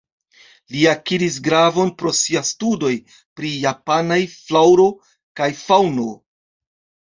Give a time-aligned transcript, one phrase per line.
[0.75, 4.89] Li akiris gravon pro sia studoj pri japanaj flaŭro
[5.43, 6.11] kaj faŭno.